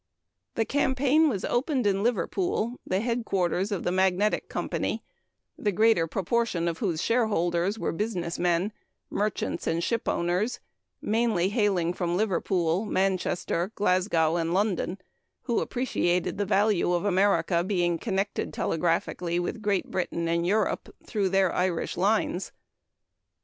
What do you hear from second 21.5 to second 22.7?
Irish lines.